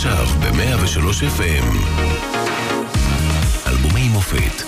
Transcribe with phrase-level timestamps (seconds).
[0.00, 0.98] עכשיו ב-103
[1.38, 1.66] FM.
[3.66, 4.62] אלבומי מופת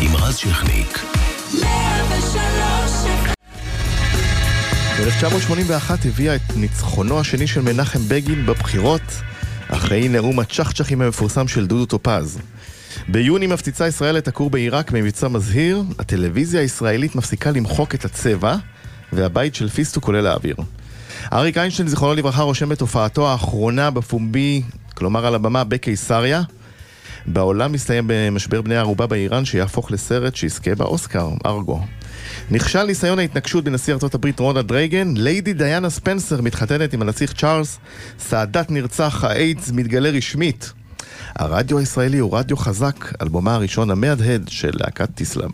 [0.00, 0.98] עם רז שכניק.
[4.98, 9.02] ב-1981 הביאה את ניצחונו השני של מנחם בגין בבחירות,
[9.68, 12.38] אחרי נאום הצ'חצ'חים המפורסם של דודו טופז.
[13.08, 18.56] ביוני מפציצה ישראל את הכור בעיראק במבצע מזהיר, הטלוויזיה הישראלית מפסיקה למחוק את הצבע,
[19.12, 20.56] והבית של פיסטוק עולה לאוויר.
[21.32, 24.62] אריק איינשטיין, זיכרונו לברכה, רושם את הופעתו האחרונה בפומבי,
[24.94, 26.42] כלומר על הבמה, בקיסריה.
[27.26, 31.80] בעולם מסתיים במשבר בני ערובה באיראן שיהפוך לסרט שיזכה באוסקר, ארגו.
[32.50, 37.78] נכשל ניסיון ההתנגשות בנשיא ארצות הברית רונלד רייגן, ליידי דיאנה ספנסר מתחתנת עם הנסיך צ'ארלס,
[38.18, 40.72] סאדאת נרצח, האיידס מתגלה רשמית.
[41.36, 45.50] הרדיו הישראלי הוא רדיו חזק, אלבומה הראשון המהדהד של להקת טיסלאם.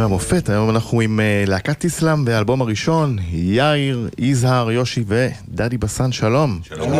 [0.00, 6.12] אלבומי המופת, היום אנחנו עם uh, להקת איסלאם והאלבום הראשון, יאיר, יזהר, יושי ודדי בסן,
[6.12, 6.60] שלום.
[6.62, 6.90] שלום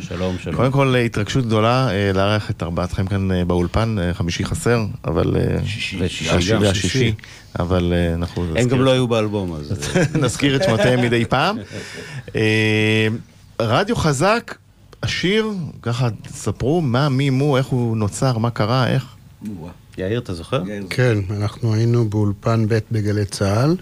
[0.00, 0.56] שלום, שלום.
[0.56, 5.36] קודם כל התרגשות גדולה uh, לארח את ארבעתכם כאן uh, באולפן, uh, חמישי חסר, אבל...
[5.36, 6.62] Uh, שישי גם.
[6.62, 7.14] והשישי,
[7.58, 8.46] אבל uh, אנחנו...
[8.56, 9.72] הם גם לא היו באלבום, אז...
[10.22, 11.58] נזכיר את שמותיהם מדי פעם.
[12.26, 12.32] uh,
[13.60, 14.54] רדיו חזק,
[15.02, 15.46] השיר,
[15.82, 19.06] ככה ספרו מה, מי, מו, איך הוא נוצר, מה קרה, איך?
[20.00, 20.62] יאיר, אתה זוכר?
[20.90, 23.76] כן, אנחנו היינו באולפן ב' בגלי צה"ל.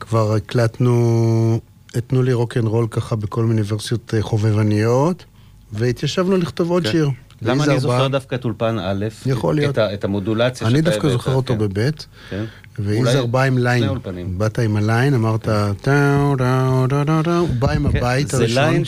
[0.00, 1.60] כבר הקלטנו
[1.96, 5.24] את תנו לי רוקנרול ככה בכל מיני ורסיות אה, חובבניות,
[5.72, 6.90] והתיישבנו לכתוב עוד כן.
[6.92, 7.10] שיר.
[7.42, 9.72] למה אני זוכר דווקא את אולפן א', יכול להיות.
[9.72, 11.58] את ה- את המודולציה אני שאתה דווקא הבאת, זוכר אותו כן.
[11.58, 12.44] בבית, כן.
[12.78, 13.88] ויזהר אולי בא עם ליין.
[14.38, 16.36] באת עם הליין, אמרת טאו טאו
[16.88, 18.82] טאו טאו טאו, הוא בא עם הבית זה הראשון.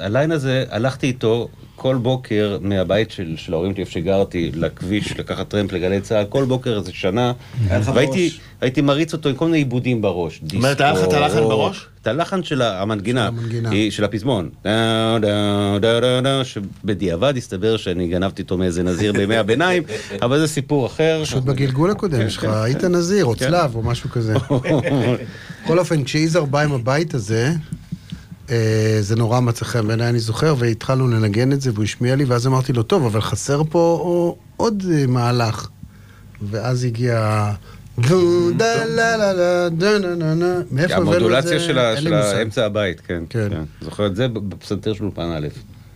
[0.00, 5.48] הליין הזה, הלכתי איתו כל בוקר מהבית של, של ההורים שלי, איפה שגרתי, לכביש, לקחת
[5.48, 7.32] טרמפ לגלי צה"ל, כל בוקר איזה שנה,
[7.68, 8.30] והייתי
[8.64, 10.40] הייתי מריץ אותו עם כל מיני עיבודים בראש.
[10.54, 11.86] אומרת, היה לך את הלחן בראש?
[12.02, 13.30] את הלחן של המנגינה,
[13.90, 14.50] של הפזמון,
[16.44, 19.82] שבדיעבד הסתבר שאני גנבתי אותו מאיזה נזיר בימי הביניים,
[20.22, 21.20] אבל זה סיפור אחר.
[21.24, 24.34] פשוט בגלגול הקודם שלך, היית נזיר או צלב או משהו כזה.
[25.64, 27.52] בכל אופן, כשיזהר בא עם הבית הזה,
[29.00, 32.46] זה נורא מצא חן בעיניי, אני זוכר, והתחלנו לנגן את זה, והוא השמיע לי, ואז
[32.46, 35.68] אמרתי לו, טוב, אבל חסר פה עוד אה, מהלך.
[36.42, 37.50] ואז הגיע...
[40.92, 41.78] המודולציה של.
[42.14, 43.22] האמצע הבית, כן.
[43.30, 43.48] כן.
[43.80, 45.48] זוכר את זה בפסנתר של אולפן א'.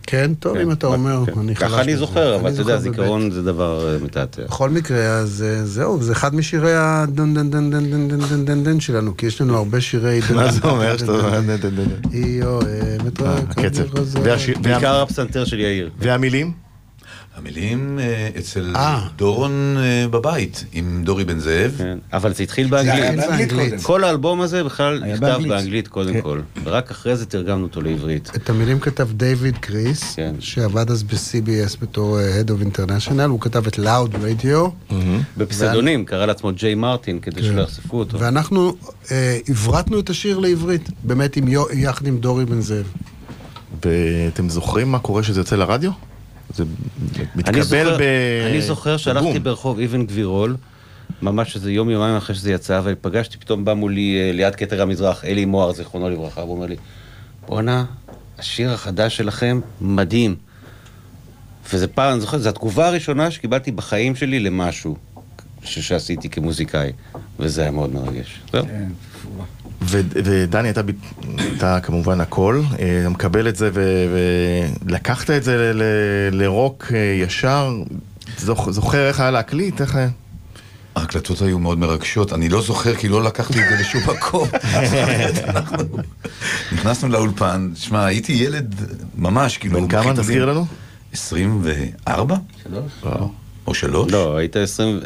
[0.09, 1.39] כן, טוב, אם אתה אומר, כן.
[1.39, 1.95] אני חלש ככה אני.
[1.95, 4.41] זוכר, אבל אתה יודע, זיכרון זה דבר אה, מתעתע.
[4.43, 8.45] בכל מקרה, אז אה, זהו, זה אחד משירי הדן דן דן דן דן דן דן
[8.45, 11.41] דן דן שלנו, כי יש לנו הרבה שירי דן מה זה דן אומר דן שאתה...
[11.41, 12.09] דן דן.
[12.11, 13.83] היא אוהבת אה, רק הקצב.
[14.61, 15.89] בעיקר הפסנתר של יאיר.
[15.99, 16.68] והמילים?
[17.39, 19.07] המילים אה, אצל אה.
[19.15, 21.75] דורון אה, בבית, עם דורי בן זאב.
[21.77, 23.81] כן, אבל זה התחיל באנגלית.
[23.81, 25.87] כל האלבום הזה בכלל נכתב באנגלית.
[25.87, 28.31] קודם כל, ורק אחרי זה תרגמנו אותו לעברית.
[28.35, 30.35] את המילים כתב דיוויד קריס, כן.
[30.39, 34.93] שעבד אז ב-CBS בתור Head of International, הוא כתב את Loud Radio,
[35.37, 37.47] בפסדונים, קרא לעצמו ג'יי מרטין, כדי כן.
[37.47, 38.19] שלא יחשפו אותו.
[38.19, 38.75] ואנחנו
[39.47, 41.37] עברתנו את השיר לעברית, באמת
[41.73, 42.93] יחד עם דורי בן זאב.
[43.85, 45.91] ואתם זוכרים מה קורה שזה יוצא לרדיו?
[46.55, 48.01] זה אני מתקבל זוכר- ב...
[48.49, 49.43] אני זוכר שהלכתי בום.
[49.43, 50.57] ברחוב אבן גבירול,
[51.21, 55.25] ממש איזה יום יומיים אחרי שזה יצא, ופגשתי, פתאום בא מולי אה, ליד כתר המזרח,
[55.25, 56.75] אלי מוהר, זיכרונו לברכה, והוא אומר לי,
[57.47, 57.85] בואנה,
[58.39, 60.35] השיר החדש שלכם מדהים.
[61.73, 64.97] וזה פעם, אני זוכר, זו התגובה הראשונה שקיבלתי בחיים שלי למשהו
[65.63, 66.91] ש- שעשיתי כמוזיקאי,
[67.39, 68.39] וזה היה מאוד מרגש.
[68.51, 68.65] זהו.
[69.81, 70.89] ו- ודני, אתה, ב-
[71.57, 74.05] אתה כמובן הכל, אה, אתה מקבל את זה ו-
[74.85, 77.73] ולקחת את זה ל- ל- לרוק אה, ישר,
[78.37, 79.95] זוכ- זוכר איך היה להקליט, איך...
[79.95, 80.07] אה?
[80.95, 84.47] ההקלטות היו מאוד מרגשות, אני לא זוכר כי לא לקחתי את זה לשום מקום.
[86.71, 88.75] נכנסנו לאולפן, שמע, הייתי ילד
[89.17, 89.81] ממש, כאילו...
[89.81, 90.13] בן כמה.
[90.13, 90.65] תזכיר לנו?
[91.13, 92.35] 24?
[93.03, 93.31] וואו.
[93.69, 94.11] או שלוש?
[94.11, 94.99] לא, היית 20...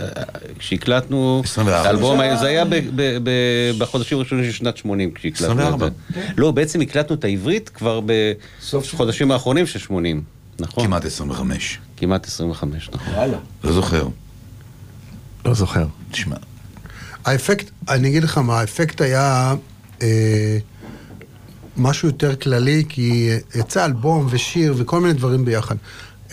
[0.60, 1.42] כשהקלטנו...
[1.46, 1.88] 24.
[1.90, 5.88] האלבום, היה- זה היה ב- ב- ב- בחודשים הראשונים של שנת 80 כשהקלטנו את 24.
[6.16, 6.22] זה.
[6.38, 8.00] לא, בעצם הקלטנו את העברית כבר
[8.76, 10.24] בחודשים האחרונים של 80.
[10.60, 10.86] נכון?
[10.86, 11.80] כמעט 25.
[11.98, 13.14] כמעט 25, נכון.
[13.64, 14.08] לא זוכר.
[15.46, 15.86] לא זוכר.
[16.12, 16.36] תשמע,
[17.26, 19.54] האפקט, אני אגיד לך מה, האפקט היה
[20.02, 20.58] אה,
[21.78, 25.76] משהו יותר כללי, כי יצא אלבום ושיר וכל מיני דברים ביחד.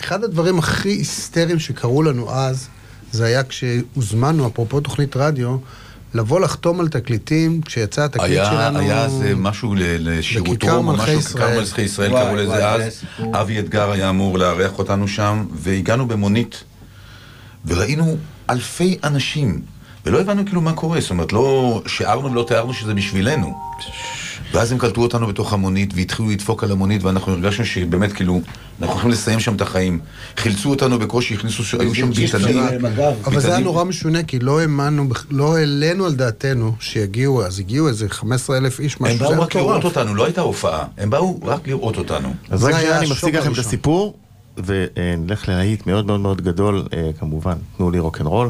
[0.03, 2.67] אחד הדברים הכי היסטריים שקרו לנו אז,
[3.11, 5.57] זה היה כשהוזמנו, אפרופו תוכנית רדיו,
[6.13, 8.79] לבוא לחתום על תקליטים, כשיצא התקליט היה, שלנו...
[8.79, 9.79] היה זה משהו ל-
[10.09, 11.59] לשירותו, בכיכר ממש מלכי בכיכר ישראל.
[11.59, 13.03] מלכי ישראל וואי, קראו לזה זה אז.
[13.33, 16.63] אבי אתגר היה אמור לארח אותנו שם, והגענו במונית,
[17.65, 18.17] וראינו
[18.49, 19.61] אלפי אנשים,
[20.05, 23.59] ולא הבנו כאילו מה קורה, זאת אומרת, לא שיערנו ולא תיארנו שזה בשבילנו.
[24.51, 28.41] ואז הם קלטו אותנו בתוך המונית, והתחילו לדפוק על המונית, ואנחנו הרגשנו שבאמת, כאילו,
[28.81, 29.99] אנחנו הולכים לסיים שם את החיים.
[30.37, 32.63] חילצו אותנו בקושי, הכניסו, היו שם ביטנים.
[33.25, 33.59] אבל זה היה.
[33.59, 38.79] נורא משונה, כי לא האמנו, לא העלינו על דעתנו שיגיעו, אז הגיעו איזה 15 אלף
[38.79, 39.83] איש, משהו, הם באו רק לראות.
[39.83, 40.83] אותנו, לא הייתה הופעה.
[40.97, 42.33] הם באו רק לראות אותנו.
[42.49, 43.57] אז רק שנייה אני מפסיק לכם את.
[43.57, 44.15] הסיפור,
[44.65, 48.49] ונלך ללהיט מאוד מאוד מאוד גדול, אה, כמובן, תנו לי רוקנרול.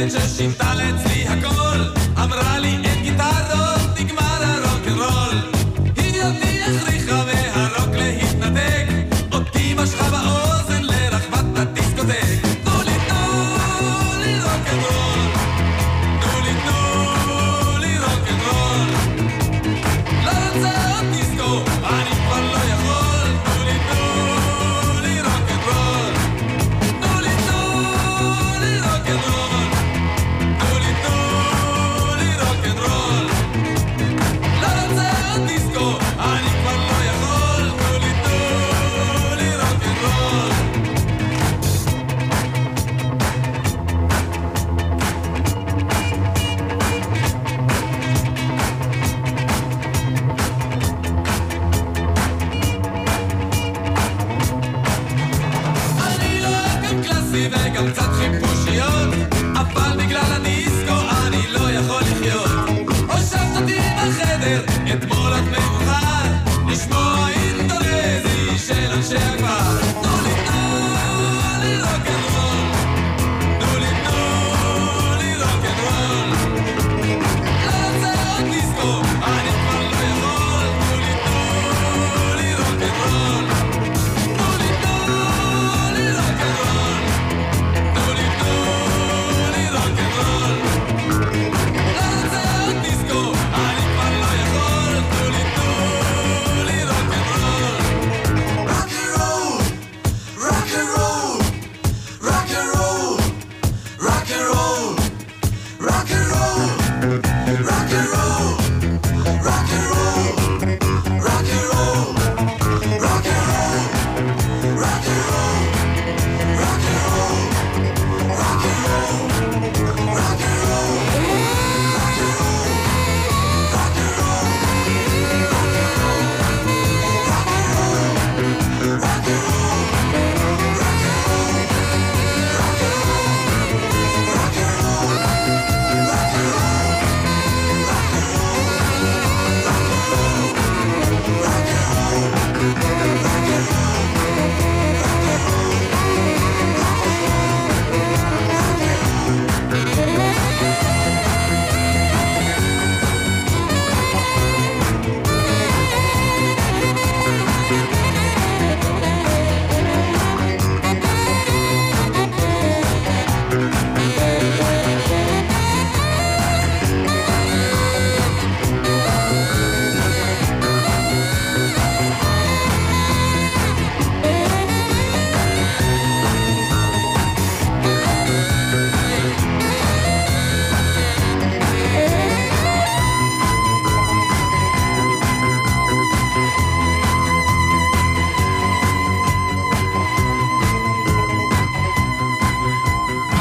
[0.00, 1.19] Ty Czesin talec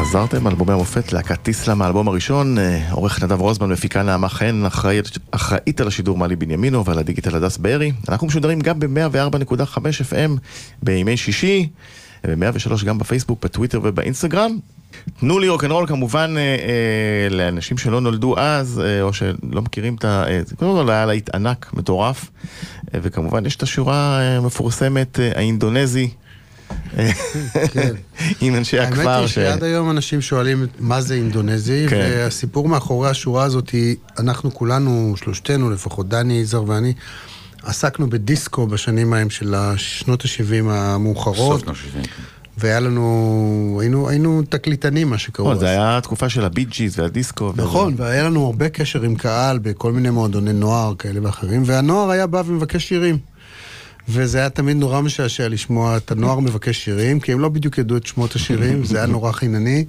[0.09, 5.17] חזרתם, אלבומי המופת, להקת טיסלאם, האלבום הראשון, אה, עורך נדב רוזמן, מפיקה נעמה חן, אחראית,
[5.31, 7.91] אחראית על השידור מלי בנימינו ועל הדיגיטל הדס בארי.
[8.09, 10.31] אנחנו משודרים גם ב-104.5 FM
[10.83, 11.69] בימי שישי,
[12.27, 14.51] ב-103 גם בפייסבוק, בטוויטר ובאינסטגרם.
[15.19, 20.05] תנו לי רוקנרול כמובן אה, אה, לאנשים שלא נולדו אז, אה, או שלא מכירים את
[20.05, 20.23] ה...
[20.27, 22.29] אה, קודם כל היה להיט ענק, מטורף,
[22.93, 26.09] אה, וכמובן יש את השורה אה, המפורסמת, אה, האינדונזי.
[27.73, 27.93] כן.
[28.41, 29.09] עם אנשי הכפר.
[29.09, 31.95] האמת היא שעד היום אנשים שואלים מה זה אינדונזי, כן.
[31.97, 36.93] והסיפור מאחורי השורה הזאת היא, אנחנו כולנו, שלושתנו לפחות, דני, יזהר ואני,
[37.63, 42.09] עסקנו בדיסקו בשנים ההם של שנות ה-70 המאוחרות, סוף שנות ה-70.
[42.57, 45.59] והיה לנו, היינו, היינו תקליטנים, מה שקראו אז.
[45.59, 47.53] זה היה התקופה של הבי ג'יז והדיסקו.
[47.55, 52.27] נכון, והיה לנו הרבה קשר עם קהל בכל מיני מועדוני נוער כאלה ואחרים, והנוער היה
[52.27, 53.17] בא ומבקש שירים.
[54.09, 57.97] וזה היה תמיד נורא משעשע לשמוע את הנוער מבקש שירים, כי הם לא בדיוק ידעו
[57.97, 59.85] את שמות השירים, זה היה נורא חינני.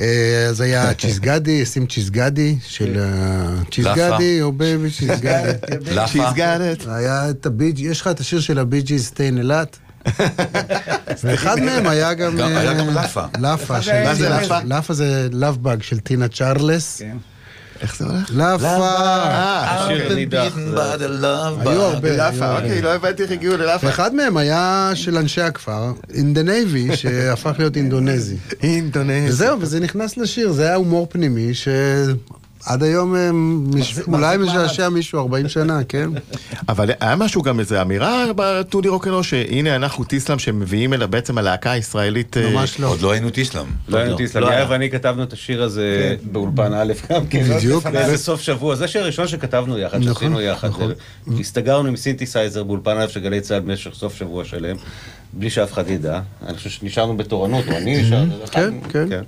[0.00, 5.52] אה, אז היה צ'יזגדי, שים צ'יזגדי, של אה, צ'יזגדי, או בייבי צ'יזגדי.
[5.90, 6.12] לאפה.
[6.12, 6.86] She's got it.
[6.88, 9.78] היה את הבי יש לך את השיר של הבי ג'יז Stayin' אילת?
[11.24, 12.36] ואחד מהם היה גם...
[12.36, 13.24] היה אה, גם לאפה.
[13.38, 13.82] לאפה.
[13.82, 14.58] של מה זה לאפה?
[14.64, 17.02] לאפה זה Love Bug של טינה צ'רלס.
[17.82, 18.30] איך זה הולך?
[18.34, 18.66] לאפה.
[18.66, 20.56] אה, השיר נידח.
[21.58, 22.16] היו הרבה.
[22.16, 22.56] לאפה.
[22.56, 23.86] אוקיי, לא הבנתי איך הגיעו ללאפה.
[23.86, 28.36] ואחד מהם היה של אנשי הכפר, in the navy, שהפך להיות אינדונזי.
[28.62, 29.28] אינדונזיה.
[29.28, 31.54] וזהו, וזה נכנס לשיר, זה היה הומור פנימי,
[32.66, 36.08] עד היום אה, מש- אולי משעשע מישהו 40 שנה, כן?
[36.68, 41.70] אבל היה משהו גם איזה אמירה בטודי רוקנרו, שהנה אנחנו טיסלאם שמביאים אליה בעצם הלהקה
[41.70, 42.36] הישראלית.
[42.36, 42.86] אה, ממש לא.
[42.86, 43.64] עוד לא היינו טיסלאם.
[43.88, 44.16] לא היינו לא.
[44.16, 44.66] טיסלאם, לא יאיר.
[44.70, 47.42] ואני כתבנו את השיר הזה באולפן א' גם כן.
[47.56, 47.84] בדיוק.
[48.06, 50.68] זה סוף שבוע, זה השיר הראשון שכתבנו יחד, נכון, שעשינו יחד.
[50.68, 50.92] נכון.
[51.40, 54.76] הסתגרנו עם סינתסייזר באולפן א' של גלי צה"ל במשך סוף שבוע שלם,
[55.32, 56.20] בלי שאף אחד ידע.
[56.46, 58.24] אני חושב שנשארנו בתורנות, או אני נשאר.
[58.52, 59.22] כן, כן.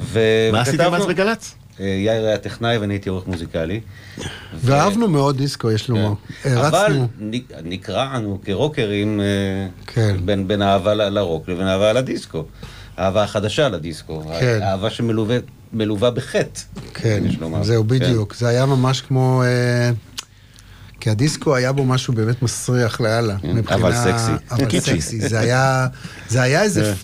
[0.00, 1.54] ו- מה עשיתם אז בגל"צ?
[1.80, 3.80] אה, יאיר היה טכנאי ואני הייתי עורך מוזיקלי.
[4.64, 6.14] ואהבנו מאוד דיסקו, יש לומר.
[6.42, 6.56] כן.
[6.56, 6.98] אבל
[7.64, 9.26] נקרענו כרוקרים אה,
[9.86, 10.16] כן.
[10.46, 12.44] בין אהבה לרוק לבין אהבה לדיסקו.
[12.98, 14.22] אהבה החדשה לדיסקו.
[14.40, 14.60] כן.
[14.62, 15.38] אהבה שמלווה
[15.72, 16.60] מלווה בחטא.
[16.94, 17.62] כן, יש לומר.
[17.62, 17.84] זהו.
[17.84, 18.34] בדיוק.
[18.34, 19.42] זה היה ממש כמו...
[19.42, 19.90] אה,
[21.00, 23.36] כי הדיסקו היה בו משהו באמת מסריח לאללה.
[23.68, 24.32] אבל סקסי.
[24.50, 24.80] אבל.
[24.80, 25.20] סקסי.
[26.28, 26.94] זה היה איזה...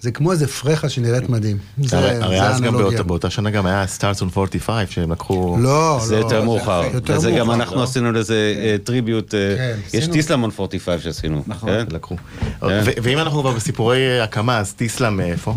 [0.00, 1.58] זה כמו איזה פרחה שנראית מדהים.
[1.84, 2.72] זה הרי זה הרי אז גם.
[2.76, 5.56] באותה- באותה שנה גם היה Stars on 45 שהם לקחו...
[5.60, 6.20] לא, זה לא.
[6.20, 6.82] יותר מאוחר.
[6.94, 7.82] יותר וזה גם אנחנו לא?
[7.82, 9.34] עשינו לזה אה, tribute.
[9.34, 10.12] אה, כן, יש עשינו.
[10.12, 11.44] טיסלם on 45 שעשינו.
[11.66, 11.84] כן?
[11.90, 12.16] לקחו.
[12.62, 15.54] ו- ואם אנחנו כבר בסיפורי אה, הקמה, אז טיסלאם מאיפה?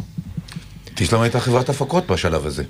[0.95, 2.63] טיסלאם הייתה חברת הפקות בשלב הזה.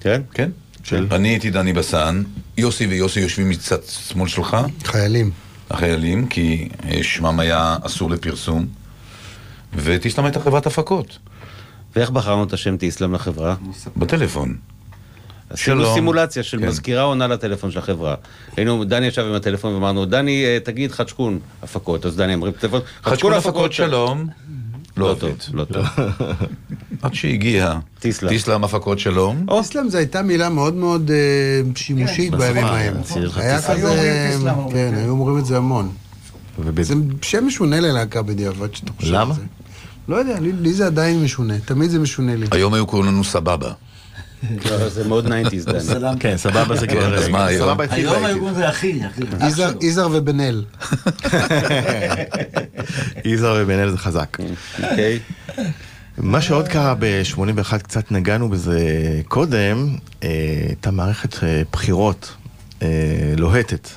[0.00, 0.22] כן?
[0.34, 0.50] כן?
[0.82, 1.06] של?
[1.10, 2.22] אני הייתי דני בסן,
[2.56, 5.30] יוסי ויוסי יושבים מצד שמאל שלך, חיילים.
[5.70, 8.66] החיילים, כי אה, שמם היה אסור לפרסום,
[9.74, 11.18] וטיסלאם הייתה חברת הפקות,
[11.96, 13.54] ואיך בחרנו את השם טיסלאם לחברה?
[13.96, 14.56] בטלפון.
[15.50, 15.94] עשינו שלום.
[15.94, 16.66] סימולציה של כן.
[16.68, 18.14] מזכירה עונה לטלפון של החברה.
[18.56, 22.06] היינו, דני ישב עם הטלפון ואמרנו, דני, אה, תגיד חדשקון הפקות.
[22.06, 24.26] אז דני אמר, טלפון, חדשקון הפקות שלום,
[24.96, 25.30] לא לא טוב.
[25.52, 25.86] לא טוב.
[27.02, 28.32] עד שהגיע טיסלאם.
[28.32, 31.16] טיסלאם הפקות שלום, איסלאם זו הייתה מילה מאוד מאוד אה,
[31.76, 32.94] שימושית בימים ההם.
[33.36, 34.30] היה כזה...
[34.32, 34.72] טיסלאם, אומרים.
[34.72, 35.92] כן, היו אומרים את זה המון.
[36.80, 39.34] זה שם משונה ללהקה בדיעבד, שאתה חושב למה?
[39.34, 39.42] על זה.
[40.10, 42.46] לא יודע, לי, לי זה עדיין משונה, תמיד זה משונה לי.
[42.50, 43.72] היום היו קוראים לנו סבבה.
[44.70, 45.30] לא, זה מאוד 90's,
[45.92, 46.20] דני.
[46.20, 47.18] כן, סבבה זה כבר...
[47.18, 47.68] אז מה היום?
[47.68, 48.06] היום באייטיז.
[48.08, 49.22] הארגון זה אחי, אחי.
[49.40, 49.46] אח
[49.80, 50.64] יזהר- ובן אל.
[53.24, 54.36] יזהר ובן אל זה חזק.
[54.82, 55.18] אוקיי?
[56.18, 58.78] מה שעוד קרה ב-81, קצת נגענו בזה
[59.28, 59.88] קודם,
[60.22, 60.28] אה,
[60.68, 62.32] הייתה מערכת אה, בחירות
[62.82, 62.88] אה,
[63.36, 63.88] לוהטת.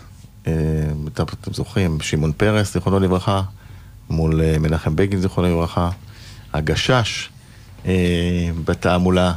[0.47, 0.51] אה,
[1.17, 1.23] אתם
[1.53, 3.41] זוכרים, שמעון פרס, זיכרונו לברכה,
[4.13, 5.89] מול אה, מנחם בגין, זיכרונו לברכה,
[6.53, 7.29] הגשש
[7.85, 7.91] אה,
[8.65, 9.33] בתעמולה.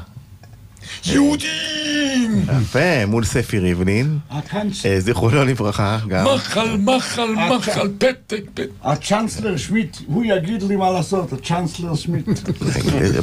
[1.07, 2.45] יהודים!
[2.61, 4.19] יפה, מול ספי ריבלין,
[4.85, 6.27] אה, זכרונו לברכה, גם.
[6.35, 8.67] מחל, מחל, מחל, פתק, פתק.
[8.83, 12.27] הצ'אנסלר שמיט, הוא יגיד לי מה לעשות, הצ'אנסלר שמיט.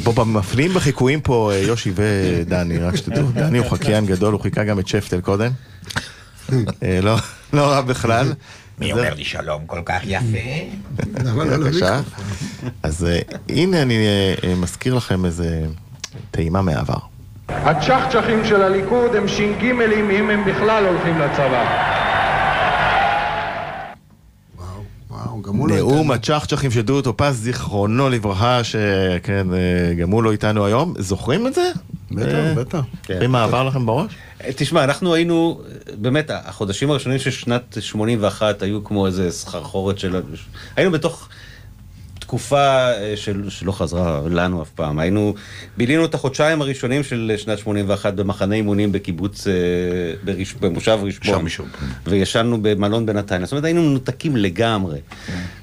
[0.04, 3.30] בוא, מפליאים בחיקויים פה אה, יושי ודני, רק שתדעו.
[3.34, 5.50] דני הוא חקיין גדול, הוא חיכה גם את שפטל קודם.
[6.52, 7.16] אה, לא,
[7.52, 8.32] לא רע בכלל.
[8.78, 10.38] מי אומר לי שלום כל כך יפה?
[11.24, 12.00] בבקשה.
[12.82, 15.66] אז אה, הנה אני אה, אה, מזכיר לכם איזה
[16.30, 16.98] טעימה מהעבר.
[17.48, 21.90] הצ'חצ'חים של הליכוד הם ש"גימלים אם הם בכלל הולכים לצבא.
[25.46, 29.46] לא נאום הצ'חצ'חים של דודו טופז, זיכרונו לברכה, שכן,
[29.98, 30.94] גם הוא לא איתנו היום.
[30.98, 31.72] זוכרים את זה?
[32.10, 32.80] בטח, אה, בטח.
[33.08, 34.12] זוכרים מה עבר לכם בראש?
[34.44, 35.60] אה, תשמע, אנחנו היינו,
[35.94, 40.20] באמת, החודשים הראשונים של שנת 81 היו כמו איזה סחרחורת של...
[40.76, 41.28] היינו בתוך
[42.34, 44.98] תקופה אה, של, שלא חזרה לנו אף פעם.
[44.98, 45.34] היינו,
[45.76, 49.52] בילינו את החודשיים הראשונים של שנת 81 במחנה אימונים בקיבוץ, אה,
[50.24, 51.38] בראש, במושב רשפון.
[51.38, 51.68] שם משום.
[52.06, 53.46] וישנו במלון בנתניה.
[53.46, 54.98] זאת אומרת, היינו מנותקים לגמרי.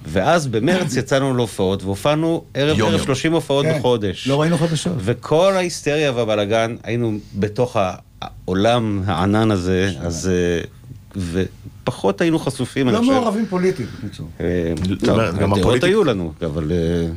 [0.06, 3.06] ואז במרץ יצאנו להופעות, והופענו ערב יום ערב יום.
[3.06, 4.28] 30 הופעות כן, בחודש.
[4.28, 4.94] לא ראינו חדשות.
[4.98, 7.78] וכל ההיסטריה והבלאגן, היינו בתוך
[8.22, 10.32] העולם הענן הזה, אז...
[10.34, 11.44] אה,
[11.84, 13.12] ופחות היינו חשופים, אני לא חושב.
[13.12, 14.28] מעורבים פוליטית, בקיצור.
[14.42, 16.72] אה, לא, גם גם דעות הפוליטיק- היו לנו, אבל...
[16.72, 17.08] אה,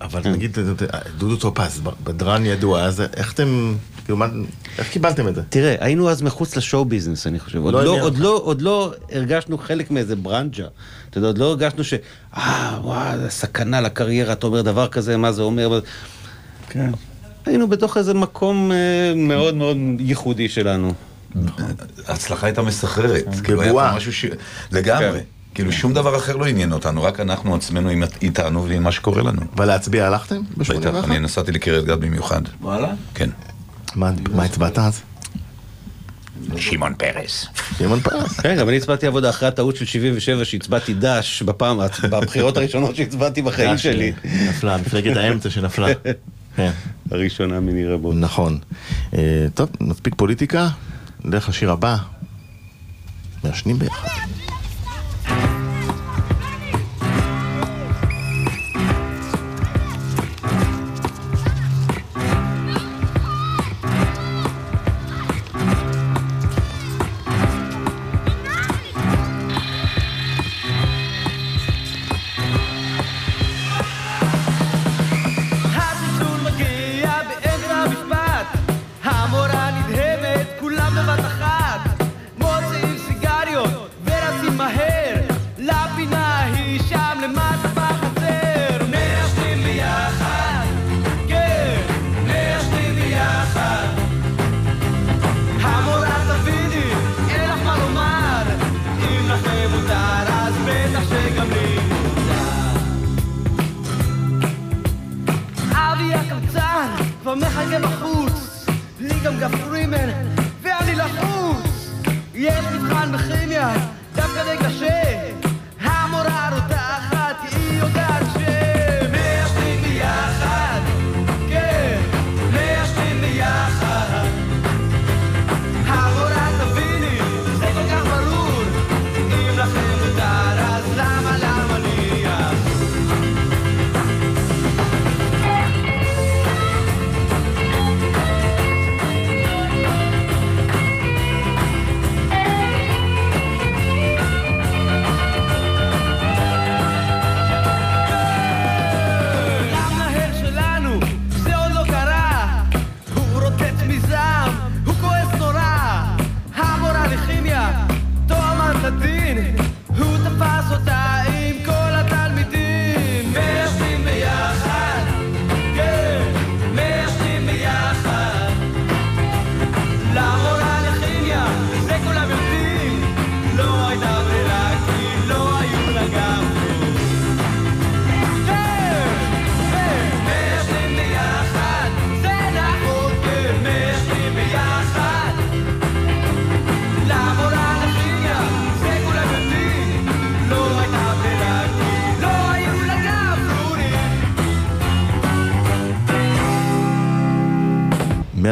[0.00, 4.26] אבל נגיד, אה, דודו טופז, בדרן ידוע, אז איך אתם, כאילו, מה,
[4.78, 5.42] איך קיבלתם את זה?
[5.48, 7.58] תראה, היינו אז מחוץ ל show business, אני חושב.
[7.58, 8.10] עוד לא לא.
[8.18, 10.66] לא, לא הרגשנו חלק מאיזה ברנג'ה.
[11.10, 11.94] אתה יודע, עוד לא הרגשנו ש...
[12.36, 15.80] אה, וואו, זה סכנה לקריירה, אתה אומר דבר כזה, מה זה אומר?
[16.68, 16.90] כן.
[17.46, 18.70] היינו בתוך איזה מקום
[19.16, 20.92] מאוד מאוד ייחודי שלנו.
[22.06, 23.24] ההצלחה הייתה מסחררת.
[23.44, 23.90] כאילו היה בבועה.
[23.90, 24.24] פה משהו ש...
[24.72, 25.18] לגמרי.
[25.18, 25.24] כן.
[25.54, 27.90] כאילו שום דבר אחר לא עניין אותנו, רק אנחנו עצמנו
[28.22, 29.40] איתנו ועם מה שקורה לנו.
[29.56, 30.40] אבל להצביע הלכתם?
[30.56, 31.04] בטח, ב-81?
[31.04, 32.42] אני נסעתי לקריית גת במיוחד.
[32.60, 32.88] וואלה?
[33.14, 33.30] כן.
[33.94, 35.02] מה הצבעת אז?
[36.56, 37.46] שמעון פרס.
[37.78, 38.32] שמעון פרס.
[38.42, 43.42] כן, גם אני הצבעתי עבודה אחרי הטעות של 77 שהצבעתי דש בפעם, בבחירות הראשונות שהצבעתי
[43.42, 44.12] בחיים שלי.
[44.48, 45.88] נפלה, מפלגת האמצע שנפלה.
[46.56, 46.70] כן,
[47.10, 48.14] הראשונה מיני רבות.
[48.18, 48.58] נכון.
[49.14, 50.68] אה, טוב, מספיק פוליטיקה,
[51.24, 51.96] נלך לשיר הבא.
[53.44, 54.37] מעשנים ביחד.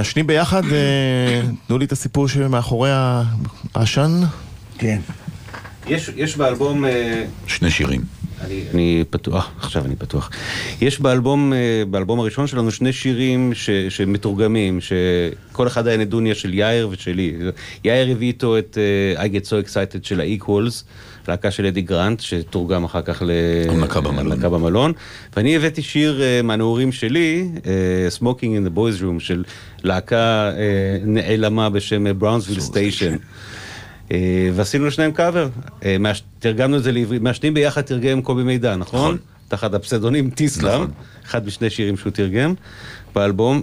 [0.07, 2.91] מעשנים ביחד, אה, תנו לי את הסיפור שמאחורי
[3.75, 4.21] העשן.
[4.79, 4.99] כן.
[5.87, 6.85] יש, יש באלבום...
[6.85, 8.01] אה, שני שירים.
[8.75, 10.31] אני, פתוח, עכשיו אני פתוח.
[10.81, 16.55] יש באלבום, אה, באלבום הראשון שלנו שני שירים ש, שמתורגמים, שכל אחד היה נדוניה של
[16.55, 17.35] יאיר ושלי.
[17.85, 18.79] יאיר הביא איתו את
[19.17, 20.85] uh, I get so excited של ה-Equals,
[21.29, 23.23] להקה של אדי גרנט, שתורגם אחר כך
[23.69, 24.41] הנקה במלון.
[24.41, 24.93] במלון.
[25.37, 27.67] ואני הבאתי שיר אה, מהנעורים שלי, אה,
[28.21, 29.45] Smoking in the Boys Room, של
[29.83, 30.57] להקה אה,
[31.07, 33.17] נעלמה בשם בראונסוויל סטיישן.
[34.13, 34.17] אה,
[34.55, 35.49] ועשינו לשניהם קאבר.
[35.85, 35.97] אה,
[36.39, 39.01] תרגמנו את זה לעברית, מעשנים ביחד תרגם קובי מידן, נכון?
[39.01, 39.17] נכון.
[39.49, 40.91] תחת הפסבדונים טיסלם, נכון.
[41.27, 42.55] אחד משני שירים שהוא תרגם
[43.15, 43.63] באלבום,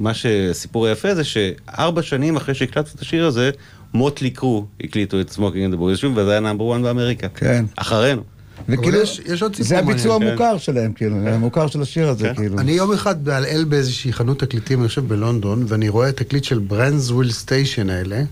[0.00, 3.50] ומה שהסיפור היפה זה שארבע שנים אחרי שהקלטנו את השיר הזה,
[3.94, 7.28] מוטלי קרו הקליטו את Smoking in the Boys וזה היה number 1 באמריקה.
[7.28, 7.64] כן.
[7.76, 8.22] אחרינו.
[8.68, 10.38] וכאילו, יש- יש עוד סיפור זה הביצוע מעניין.
[10.38, 12.58] המוכר שלהם, כאילו, המוכר של השיר הזה, כאילו.
[12.58, 17.30] אני יום אחד בעלעל באיזושהי חנות תקליטים, אני חושב בלונדון, ואני רואה תקליט של בראונסוויל
[17.32, 18.22] סטיישן האלה,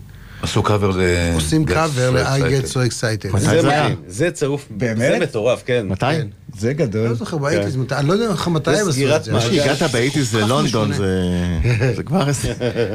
[0.43, 1.01] עשו קאבר ל...
[1.35, 3.33] עושים קאבר ל-I get so excited.
[3.35, 3.89] מתי זה זה היה?
[4.07, 4.99] זה צירוף, באמת?
[4.99, 5.87] זה מטורף, כן.
[5.89, 6.07] מתי?
[6.59, 7.09] זה גדול.
[7.09, 9.33] לא זוכר, באייטיז, מתי- אני לא יודע לך מתי זה הם עשו את זה.
[9.33, 10.93] מה שהגעת באייטיז זה לונדון.
[10.93, 11.25] זה
[11.97, 12.49] זה כבר הישג.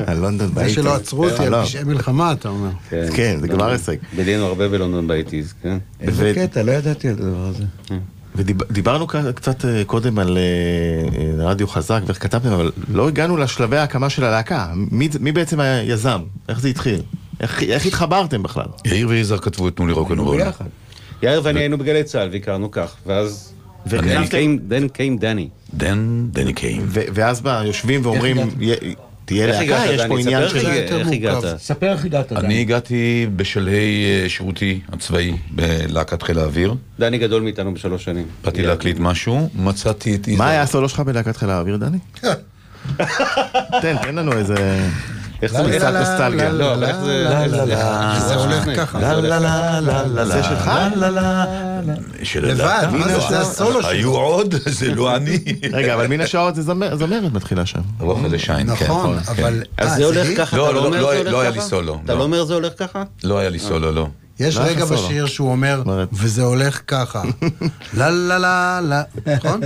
[0.07, 0.75] הלונדון זה באייטיז.
[0.75, 1.63] שלא עצרו אותי אה, על לא.
[1.63, 2.69] פשעי מלחמה, אתה אומר.
[3.13, 3.95] כן, זה כבר הישג.
[4.15, 5.77] בילינו הרבה בלונדון באייטיז, כן.
[6.01, 7.63] איזה קטע, לא ידעתי על הדבר הזה.
[8.35, 10.41] ודיברנו קצת אה, קודם על אה,
[11.41, 14.67] אה, רדיו חזק ואיך כתבתם, אבל לא הגענו לשלבי ההקמה של הלהקה.
[14.75, 16.19] מי מי בעצם היזם?
[16.49, 17.01] איך זה התחיל?
[17.39, 18.65] איך איך התחברתם בכלל?
[18.85, 20.41] יאיר ויזהר כתבו את תנו לי רוקנרול.
[21.23, 23.53] יאיר ואני היינו בגלי צה"ל והכרנו כך, ואז...
[23.87, 23.91] then
[24.97, 25.49] came דני.
[25.73, 26.81] דן, דני קיין.
[26.85, 28.75] ו- ואז בא, יושבים ואומרים, "יה-
[29.25, 30.19] תהיה להקה, יש פה?
[30.19, 30.67] עניין של...
[30.67, 31.07] איך-.
[31.11, 31.43] הגעת?
[31.57, 32.61] ספר איך הגעת, אני דני.
[32.61, 36.75] הגעתי בשלהי אה, שירותי הצבאי בלהקת חיל האוויר.
[36.99, 38.25] דני גדול מאיתנו בשלוש שנים.
[38.43, 40.49] באתי להקליט משהו, מצאתי את מה.
[40.49, 41.97] היה הסולו שלך בלהקת חיל האוויר, דני?
[43.81, 44.87] תן, תן לנו איזה...
[45.41, 46.49] איך זה לא, לא, נוסטלגיה.
[46.49, 47.27] לא, לא, לא, איך זה...
[47.29, 48.19] לא, לא, לא.
[48.19, 48.63] זה הולך?
[48.79, 48.99] ככה.
[48.99, 49.21] לה, ככה.
[49.21, 50.67] לה, לה, לה, זה שלך?
[50.95, 51.45] לה, לה,
[51.85, 51.93] לה.
[52.23, 52.87] של לבד.
[52.91, 53.91] מה זה, לא, זה הסולו שלו.
[53.91, 55.39] היו עוד, זה לא אני.
[55.73, 57.01] רגע, אבל מן השעות זמרת
[57.33, 57.79] מתחילה שם.
[57.99, 58.85] רוחל שיין, כן.
[58.85, 59.31] נכון, כן.
[59.31, 59.63] אבל...
[59.77, 60.27] אז אה, זה הולך?
[60.37, 61.31] ככה, לא, אתה לא לא, אומר לא, זה הולך ככה?
[61.31, 62.19] לא היה לי סולו, אתה לא.
[62.19, 63.03] לא אומר זה הולך ככה?
[63.23, 64.07] לא היה לי סולו, לא.
[64.39, 64.85] יש לא רגע.
[64.85, 67.23] בשיר שהוא אומר, וזה הולך ככה.
[67.97, 69.03] לה לה לה לה,
[69.35, 69.61] נכון?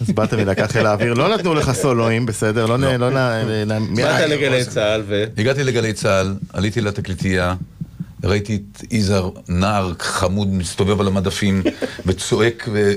[0.00, 2.66] אז באת מלהקת חיל האוויר, לא נתנו לך סולואים, בסדר?
[2.66, 3.00] לא נ...
[3.00, 3.94] לא נ...
[3.96, 5.24] באת לגלי צה"ל ו...
[5.38, 7.54] הגעתי לגלי צה"ל, עליתי לתקליטייה,
[8.24, 11.62] ראיתי את יזהר, נער חמוד, מסתובב על המדפים
[12.06, 12.92] וצועק ו...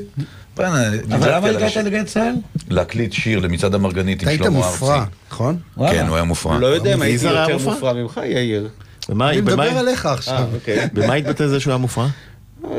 [0.58, 0.90] אבל
[1.36, 2.34] למה הגעת לגן צה"ל?
[2.70, 5.10] להקליט שיר למצעד המרגנית עם אתה היית שלמה מופרע, ארצי.
[5.32, 5.58] נכון?
[5.92, 6.60] כן, הוא היה מופרע.
[6.60, 7.94] לא יודע אם הייתי יותר מופרע?
[7.94, 8.70] ממך, יאיר.
[9.10, 10.48] במה- אני מדבר עליך אה, עכשיו.
[10.54, 10.88] אוקיי.
[10.94, 12.08] במה התבטא זה שהוא היה מופרע?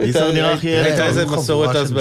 [0.03, 0.69] יזהר נראה הכי...
[0.69, 1.99] הייתה איזה מסורת אז ב...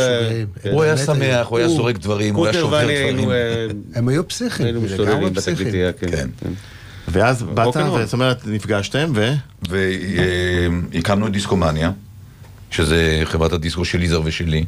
[0.62, 0.72] כן.
[0.72, 3.32] הוא היה שמח, הוא היה זורק דברים, הוא היה שובר דברים.
[3.32, 5.34] אה, הם היו פסיכים, היינו משתוללים.
[5.34, 6.08] בתקליטייה, כן.
[6.12, 6.28] כן.
[6.40, 6.52] כן.
[7.08, 7.74] ואז באת.
[7.74, 9.34] זאת אומרת, נפגשתם, ו...
[9.70, 11.92] והקמנו את דיסקומניה,
[12.72, 14.66] שזה חברת הדיסקו של יזהר ושלי.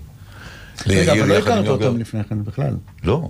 [0.87, 1.67] רגע, אבל לא הכרת.
[1.67, 2.75] אותם לפני כן בכלל.
[3.03, 3.29] לא.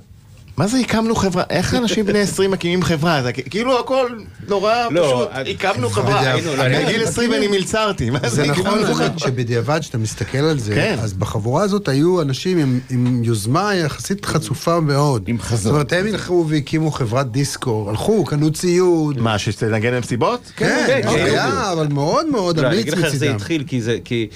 [0.58, 1.44] מה זה הקמנו חברה?
[1.50, 3.24] איך אנשים בני 20 מקימים חברה?
[3.24, 4.08] זה כאילו הכל
[4.48, 5.30] נורא לא, פשוט.
[5.32, 6.60] אני- הקמנו חברה, לא, בגיל
[6.96, 8.10] אני- 20 אני מלצרתי.
[8.10, 8.84] מה זה נכון?
[8.84, 10.96] האמת שבדיעבד, כשאתה מסתכל על זה, כן.
[11.02, 15.24] אז בחבורה הזאת היו אנשים עם, עם יוזמה יחסית חצופה מאוד.
[15.28, 15.58] עם חזון.
[15.58, 19.20] זאת אומרת, הם הלכו והקימו חברת דיסקו, הלכו, קנו ציוד.
[19.22, 20.52] מה, שתנגן במסיבות?
[20.56, 23.36] כן, כן, כן, היה, אבל מאוד מאוד לא, אני אמיץ אגיד לך איך זה מצידם.
[23.36, 24.28] התחיל, כי זה, כי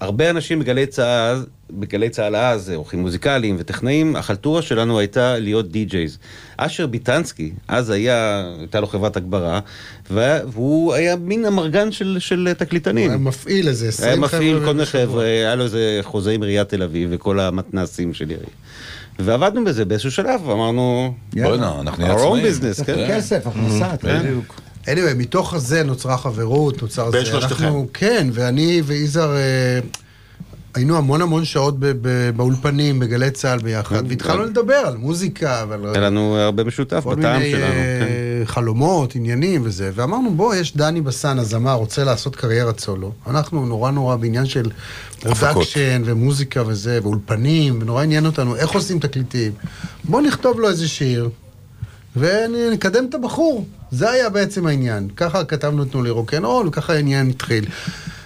[0.00, 1.44] הרבה אנשים בגלי צה"ל,
[1.78, 6.18] בגלי צה"ל אז, עורכים מוזיקליים וטכנאים, החלטורה שלנו הייתה להיות די-ג'ייז.
[6.56, 9.60] אשר ביטנסקי, אז היה, הייתה לו חברת הגברה,
[10.10, 13.04] והוא היה מין אמרגן של, של תקליטנים.
[13.04, 14.86] הוא היה מפעיל איזה 20 היה חבר'ה מפעיל כל מיני.
[14.86, 18.46] חבר'ה, היה לו איזה חוזה עם עיריית תל אביב וכל המתנ"סים של ירי.
[19.18, 22.72] ועבדנו בזה באיזשהו שלב, אמרנו, בוא'נה, אנחנו נהיה our own עצמאים.
[22.72, 23.06] business, כן.
[23.08, 24.22] כסף, הכנסה, אתה יודע.
[24.22, 24.60] בדיוק.
[24.86, 27.30] anyway, מתוך זה נוצרה חברות, נוצר בין זה.
[27.30, 27.64] שלושתכם.
[27.64, 29.78] אנחנו, כן, ואני ויזהר אה,
[30.74, 31.74] היינו המון המון שעות
[32.36, 35.80] באולפנים, בגלי צה"ל ביחד, והתחלנו לדבר על מוזיקה ועל...
[35.94, 37.64] היה לנו הרבה משותף כל בטעם מיני שלנו.
[37.64, 38.44] אה, כן.
[38.44, 43.12] חלומות, עניינים וזה, ואמרנו בוא, יש דני בסן, הזמר, רוצה לעשות קריירת סולו.
[43.26, 44.70] אנחנו נורא נורא בעניין של
[45.20, 49.52] production ומוזיקה וזה, ואולפנים, ונורא עניין אותנו איך עושים תקליטים.
[50.04, 51.28] בוא נכתוב לו איזה שיר,
[52.16, 53.66] ונקדם את הבחור.
[53.90, 55.08] זה היה בעצם העניין.
[55.16, 57.64] ככה כתבנו את תנו לי רוקנרול, וככה העניין התחיל.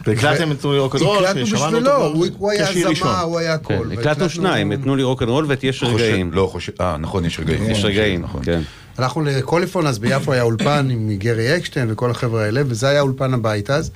[0.08, 2.66] והקלטתם את תנו לי רוקנרול, בשבילו, אותו הוא- הוא היה.
[2.94, 3.68] זמר, הוא היה הכל.
[3.74, 6.32] כן, והקלטנו- הקלטנו שניים, את תנו לי רוקנרול ואת יש רגעים.
[6.32, 7.70] לא חושב, אה, נכון, יש רגעים.
[7.70, 8.40] יש רגעים, נכון.
[8.44, 8.60] כן.
[8.98, 13.34] הלכנו לקוליפון, אז ביפו היה אולפן עם גרי אקשטיין וכל החבר'ה האלה, וזה היה אולפן
[13.34, 13.90] הבית אז.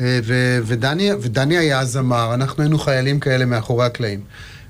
[0.00, 0.18] אה,
[0.64, 4.20] ודני, ודני היה הזמר, אנחנו היינו חיילים כאלה מאחורי הקלעים.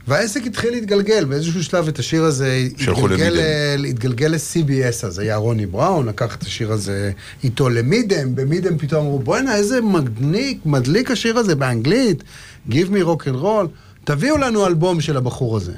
[0.09, 6.07] והעסק התחיל להתגלגל, באיזשהו שלב את השיר הזה התגלגל, התגלגל ל-CBS, אז היה רוני בראון,
[6.07, 7.13] לקח את השיר הזה
[7.45, 12.23] איתו למידם, במידם פתאום אמרו, בוא'נה, איזה מדליק, מדליק השיר הזה באנגלית,
[12.69, 13.67] Give me rock and roll,
[14.05, 15.73] תביאו לנו אלבום של הבחור הזה.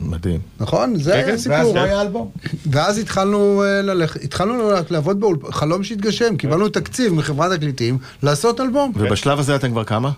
[0.00, 0.40] מדהים.
[0.60, 0.96] נכון?
[0.96, 1.74] זה כן, היה כן, ואז הסיפור.
[1.74, 2.30] לא היה אלבום.
[2.70, 8.92] ואז התחלנו אה, ללכת, התחלנו לעבוד באולפן, חלום שהתגשם, קיבלנו תקציב מחברת תקליטים לעשות אלבום.
[8.96, 10.10] ובשלב הזה אתם כבר כמה?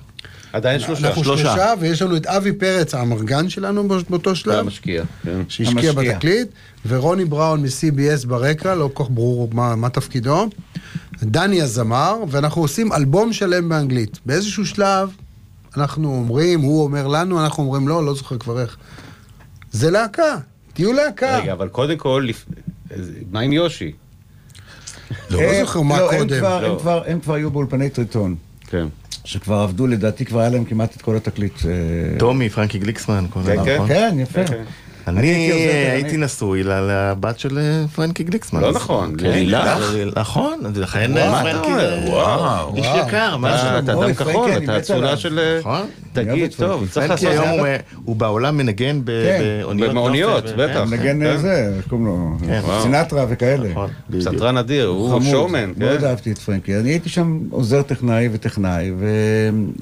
[0.53, 1.09] עדיין שלושה.
[1.09, 1.43] אנחנו שלושה.
[1.43, 5.05] שלושה, ויש לנו את אבי פרץ, האמרגן שלנו בא- באותו שלב, המשקיע.
[5.23, 5.41] כן.
[5.49, 5.93] שהשקיע.
[5.93, 6.49] בתקליט,
[6.87, 10.49] ורוני בראון מ-CBS ברקע, לא כל כך ברור מה, מה תפקידו,
[11.23, 14.19] דני הזמר, ואנחנו עושים אלבום שלם באנגלית.
[14.27, 15.11] באיזשהו שלב,
[15.77, 18.77] אנחנו אומרים, הוא אומר לנו, אנחנו אומרים לא, לא זוכר כבר איך.
[19.73, 20.37] זה להקה,
[20.73, 21.39] תהיו להקה.
[21.39, 22.47] רגע, אבל קודם כל, לפ-
[23.33, 23.93] מה עם יושי?
[25.31, 26.39] לא, הם- לא זוכר מה לא, הם קודם.
[26.39, 26.73] כבר- לא.
[26.73, 28.35] הם כבר- הם כבר היו באולפני טריטון.
[28.67, 28.87] כן.
[29.25, 31.55] שכבר עבדו, לדעתי כבר היה להם כמעט את כל התקליט.
[31.67, 33.75] אה, טומי, פרנקי גליקסמן, כל כן, זה, כן.
[33.75, 33.89] נכון?
[33.89, 34.41] כן, יפה.
[35.05, 35.19] כן.
[35.19, 36.17] אני הייתי.
[36.17, 38.61] נשוי ל- לבת של אה, פרנקי גליקסמן.
[38.61, 39.31] לא נכון, כן?
[39.31, 39.69] לילך.
[40.17, 41.71] נכון, לכן וואו, פרנקי
[42.11, 42.77] וואו.
[42.77, 43.09] איש וואו.
[43.09, 43.79] יקר, מה זה?
[43.79, 45.17] אתה אדם פרנקי, כחול, אתה אצולה.
[45.17, 45.39] של...
[45.39, 45.87] אה, נכון.
[46.13, 46.93] תגיד, טוב, פרנקי.
[46.93, 47.45] צריך פרנקי לעשות...
[47.45, 49.41] היום הוא, אה, הוא בעולם מנגן ב- כן.
[49.63, 49.91] באוניות.
[49.91, 50.85] במאוניות, בטח.
[50.85, 50.95] כן.
[50.95, 51.37] נגן כן.
[51.37, 52.31] זה, איך קוראים לו?
[52.47, 52.61] כן.
[52.65, 52.83] וואו.
[52.83, 53.69] סינטרה וכאלה.
[53.69, 53.91] נכון.
[54.21, 55.23] סטרן אדיר, הוא.
[55.31, 56.07] Showman, מאוד כן?
[56.07, 56.77] אהבתי את פרנקי.
[56.77, 58.91] אני הייתי שם עוזר טכנאי וטכנאי,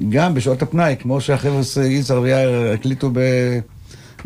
[0.01, 3.61] וגם בשעות הפנאי, כמו שהחבר'ה יזהר ויאיר הקליטו בגלי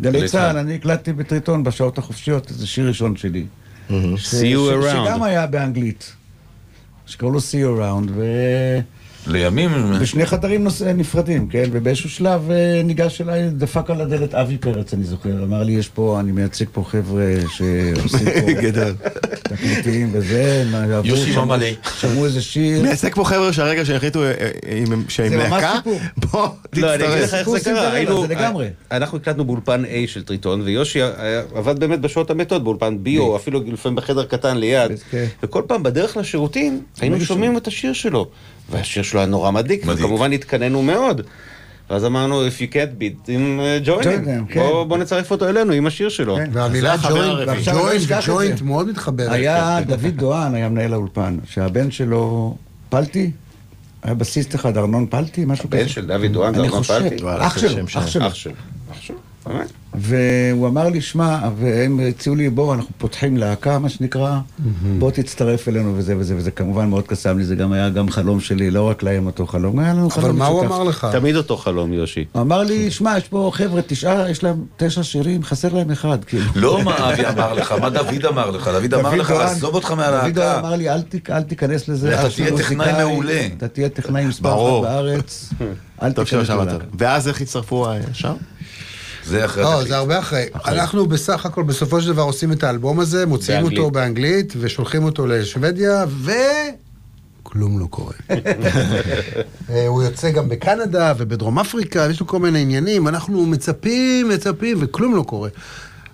[0.01, 0.27] גלי צה"ל.
[0.27, 3.45] צה"ל, אני הקלטתי בטריטון בשעות החופשיות, זה שיר ראשון שלי.
[3.89, 5.05] ש- See you around.
[5.07, 6.13] שגם היה באנגלית.
[7.05, 8.23] שקראו לו See you around, ו...
[9.27, 10.67] לימים, בשני חדרים.
[10.95, 11.63] נפרדים, כן?
[11.71, 15.43] ובאיזשהו שלב אה, ניגש אליי, דפק על הדלת אבי פרץ, אני זוכר.
[15.43, 18.93] אמר לי, יש פה, אני מייצג פה חבר'ה שעושים פה גדול.
[19.43, 20.63] תקליטים וזה,
[21.03, 21.67] יוסי שמעו- ממלא.
[21.99, 22.81] שמעו איזה שיר.
[22.81, 24.31] מייצג פה חבר'ה שהרגע שהחליטו אה,
[24.67, 25.99] אה, שהם זה ממש להקה, סיפור.
[26.31, 27.93] בוא לא, אני אגיד לך תצטרף.
[27.95, 28.51] איך זה קרה.
[28.91, 30.99] אנחנו הקלטנו באולפן A של טריטון, ויושי
[31.55, 34.91] עבד באמת בשעות המתות באולפן B, או אפילו לפעמים בחדר קטן ליד.
[35.11, 35.25] כן.
[35.43, 38.27] וכל פעם בדרך לשירותים, היינו שומעים את השיר שלו.
[38.69, 39.99] והשיר שלו היה נורא מדליק, מדליק.
[40.05, 41.21] וכמובן התקנאנו מאוד.
[41.89, 44.27] ואז אמרנו, If you can't beat, עם Join ג'וינט.
[44.27, 44.59] them, כן.
[44.87, 46.35] בוא נצרף אותו אלינו עם השיר שלו.
[46.35, 46.49] כן.
[46.51, 47.61] והמילה ג'וינט, אני
[48.27, 48.61] ג'וינט.
[48.61, 49.31] מאוד מתחברת.
[49.31, 52.55] היה דוד דואן, היה מנהל האולפן, שהבן שלו,
[52.89, 53.31] פלטי,
[54.03, 55.79] היה בסיסט אחד, ארנון פלטי, משהו כזה.
[55.81, 57.17] הבן של דוד דואן זה אני ארנון חושב, פלטי?
[57.17, 58.07] שלו, שם אח.
[58.07, 58.25] שלו.
[58.27, 58.33] אח
[59.01, 59.15] שלו.
[59.97, 64.37] והוא אמר לי, שמע, והם הציעו לי, בוא, אנחנו פותחים להקה, מה שנקרא,
[64.99, 68.39] בוא תצטרף אלינו וזה וזה, וזה כמובן מאוד קסם לי, זה גם היה גם חלום
[68.39, 70.65] שלי, לא רק להם אותו חלום, היה לנו חלום אבל מה הוא.
[70.65, 71.07] אמר לך?
[71.11, 72.25] תמיד אותו חלום, יושי.
[72.31, 76.23] הוא אמר לי, שמע, יש פה חבר'ה, תשעה, יש להם תשע שירים, חסר להם אחד,
[76.25, 76.45] כאילו.
[76.55, 79.87] לא מה אבי אמר לך, מה דוד אמר לך, דוד אמר דוד לך, עזוב אותך
[79.87, 80.59] דוד מהלהקה.
[80.59, 82.19] אמר לי, אל ת- אל תיכנס לזה.
[82.19, 83.47] אתה תהיה טכנאי מעולה.
[83.57, 84.49] אתה תהיה טכנאי מספר.
[84.79, 85.49] אחת בארץ,
[86.01, 86.49] אל תיכנס.
[86.49, 86.77] לזה.
[86.99, 88.33] ואז איך הצטרפו הישר?
[89.25, 89.87] זה אחרי לא, התקליט.
[89.87, 90.45] זה הרבה אחרי.
[90.65, 93.79] אנחנו בסך הכל בסופו של דבר עושים את האלבום הזה, מוציאים באנגלית.
[93.79, 96.31] אותו באנגלית ושולחים אותו לשוודיה, ו...
[97.43, 98.13] כלום לא קורה.
[99.69, 104.77] אה, הוא יוצא גם בקנדה ובדרום אפריקה, יש לו כל מיני עניינים, אנחנו מצפים, מצפים,
[104.81, 105.49] וכלום לא קורה.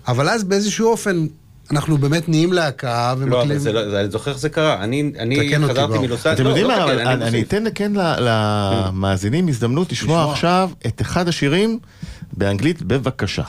[0.08, 1.28] אבל אז באיזשהו אופן,
[1.72, 3.60] אנחנו באמת נהיים להקה לא, אבל ומקליבים.
[3.60, 4.84] זה לא, זה- אני זוכר איך זה קרה.
[4.84, 6.04] אני אני חזרתי ברוך.
[6.04, 6.48] מלוס אתם אנג'לס.
[6.48, 7.42] יודעים לא, מה, לא אבל אני.
[7.42, 11.80] אתן כן למאזינים הזדמנות לשמוע עכשיו את אחד השירים
[12.34, 13.44] באנגלית, בבקשה.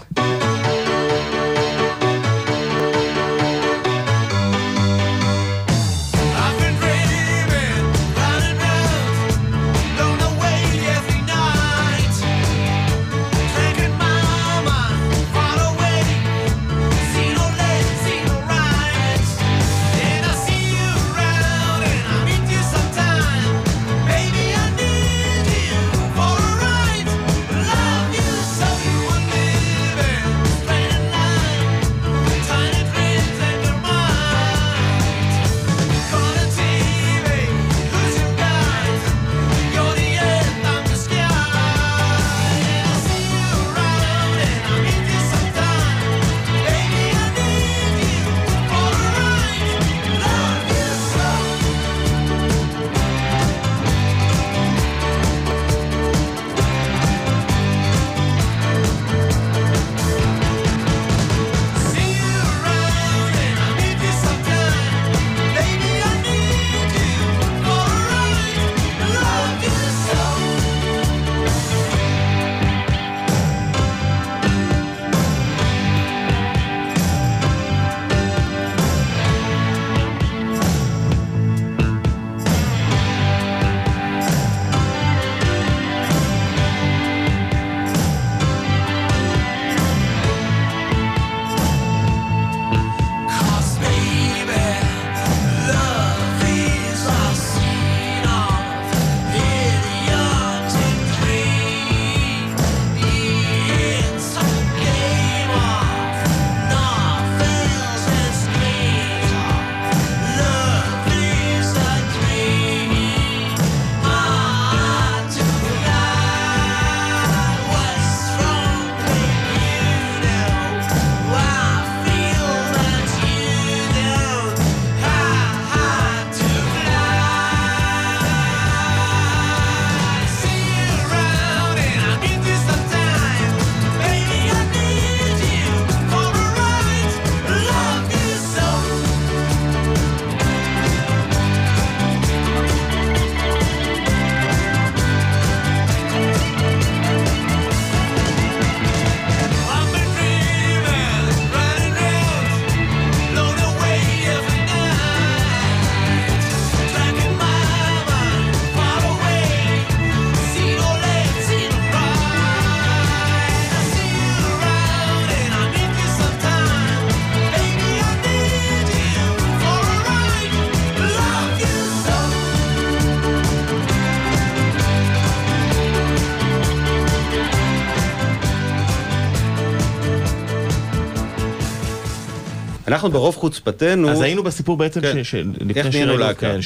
[183.05, 184.11] אנחנו ברוב חוצפתנו...
[184.11, 185.24] אז היינו בסיפור בעצם, כן.
[185.24, 186.40] ש- ש- לפני איך נהיינו שראינו, להקה?
[186.53, 186.59] כן,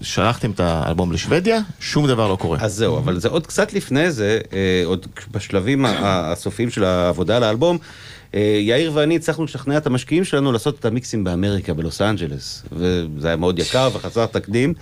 [0.00, 2.58] ששלחתם את האלבום לשוודיה, שום דבר לא קורה.
[2.60, 7.42] אז זהו, אבל זה עוד קצת לפני זה, אה, עוד בשלבים הסופיים של העבודה על
[7.42, 7.78] האלבום,
[8.34, 12.62] אה, יאיר ואני הצלחנו לשכנע את המשקיעים שלנו לעשות את המיקסים באמריקה, בלוס אנג'לס.
[12.72, 14.74] וזה היה מאוד יקר וחסר תקדים.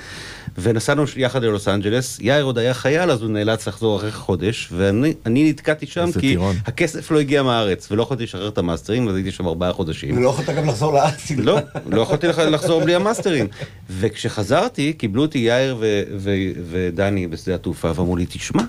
[0.59, 5.14] ונסענו יחד ללוס אנג'לס, יאיר עוד היה חייל, אז הוא נאלץ לחזור אחרי חודש, ואני
[5.26, 6.57] אני נתקעתי שם כי טירון.
[6.66, 10.16] הכסף לא הגיע מהארץ, ולא יכולתי לשחרר את המאסטרים, אז הייתי שם ארבעה חודשים.
[10.16, 11.30] ולא יכולת גם לחזור לארץ.
[11.36, 13.46] לא, לא יכולתי לח- לחזור בלי המאסטרים.
[13.90, 16.30] וכשחזרתי, קיבלו אותי יאיר ו- ו-
[16.70, 18.62] ודני בשדה התעופה, ואמרו לי, תשמע,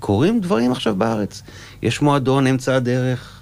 [0.00, 1.42] קורים דברים עכשיו בארץ.
[1.82, 3.38] יש מועדון אמצע הדרך,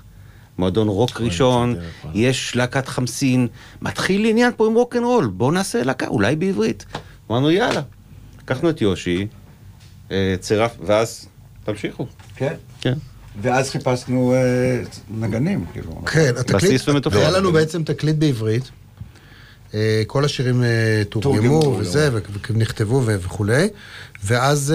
[0.59, 1.77] מועדון רוק ראשון,
[2.15, 3.47] יש להקת חמסין,
[3.83, 6.85] מתחיל עניין פה עם רוקנרול, בואו נעשה להקה, אולי בעברית.
[7.31, 7.83] אמרנו, יאללה.
[8.43, 9.27] לקחנו את יושי,
[10.11, 11.27] אה, צירף, ואז
[11.65, 12.07] תמשיכו.
[12.37, 12.55] כן.
[12.81, 12.95] כן.
[13.43, 16.03] ואז חיפשנו אה, נגנים, כאילו.
[16.07, 16.83] כן, התקליט.
[17.13, 18.71] היה לנו בעצם תקליט בעברית.
[19.75, 20.63] אה, כל השירים
[21.09, 22.11] תורגמו וזה,
[22.51, 23.69] ונכתבו וכולי,
[24.25, 24.75] ואז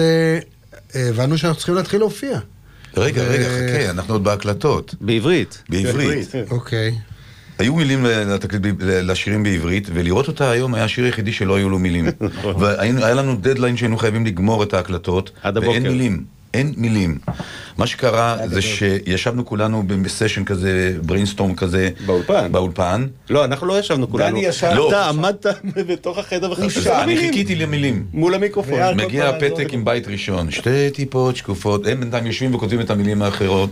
[0.94, 2.38] הבנו שאנחנו צריכים להתחיל להופיע.
[2.96, 4.94] רגע, רגע, חכה, אנחנו עוד בהקלטות.
[5.00, 5.62] בעברית.
[5.68, 6.28] בעברית.
[6.50, 6.94] אוקיי.
[7.58, 8.06] היו מילים
[8.80, 12.06] לשירים בעברית, ולראות אותה היום היה השיר היחידי שלא היו לו מילים.
[12.58, 15.82] והיה לנו דדליין שהיינו חייבים לגמור את ההקלטות, ואין.
[15.82, 16.24] מילים.
[16.54, 17.18] אין מילים.
[17.78, 21.90] מה שקרה זה שישבנו כולנו בסשן כזה, brainstorm כזה.
[22.06, 22.52] באולפן.
[22.52, 23.06] באולפן.
[23.30, 24.36] לא, אנחנו לא ישבנו כולנו.
[24.36, 24.88] דני ישב- לא.
[24.88, 25.46] אתה עמדת
[25.88, 28.04] בתוך החדר וחשבת אני חיכיתי למילים.
[28.12, 28.80] מול המיקרופון.
[28.96, 33.70] מגיע הפתק עם בית ראשון, שתי טיפות שקופות, הם בינתיים יושבים וכותבים את המילים האחרות.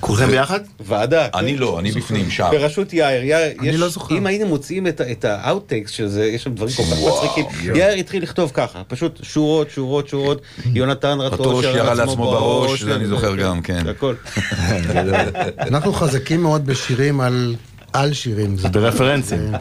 [0.00, 0.60] כולכם ביחד?
[0.80, 1.26] ועדה.
[1.34, 2.48] אני לא, אני בפנים, שם.
[2.52, 4.18] בראשות יאיר, יאיר, אני לא זוכר.
[4.18, 7.44] אם היינו מוצאים את, ה outtakes של זה, יש שם דברים כל כך מצחיקים,
[7.76, 10.42] יאיר התחיל לכתוב ככה, פשוט שורות, שורות, שורות,
[10.74, 13.88] יונתן רטוש רטוש ירה לעצמו בראש, זה אני זוכר גם, כן.
[13.88, 14.14] הכל.
[15.60, 17.54] אנחנו חזקים מאוד בשירים על,
[17.92, 18.56] על שירים.
[18.56, 19.52] זה- ברפרנסים.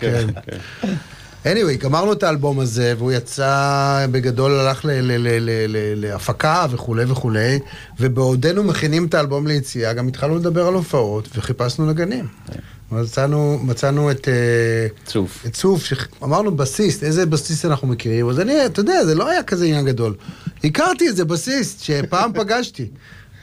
[1.55, 1.57] כן.
[1.57, 6.65] anyway, גמרנו את האלבום הזה, והוא יצא בגדול, הלך ל- ל- ל- ל- ל- להפקה
[6.71, 7.59] וכולי וכולי,
[7.99, 12.27] ובעודנו מכינים את האלבום ליציאה, גם התחלנו לדבר על הופעות, וחיפשנו נגנים.
[12.91, 14.27] מצאנו, מצאנו את...
[14.27, 15.43] אה, צוף.
[15.47, 19.43] את צוף, שאמרנו בסיסט, איזה בסיסט אנחנו מכירים, אז אני, אתה יודע, זה לא היה
[19.43, 20.13] כזה עניין גדול.
[20.63, 22.85] הכרתי איזה בסיסט שפעם פגשתי.